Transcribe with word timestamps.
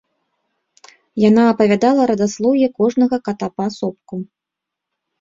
Яна 1.29 1.43
апавядала 1.51 2.01
радаслоўе 2.13 2.67
кожнага 2.83 3.23
ката 3.31 3.55
паасобку. 3.59 4.15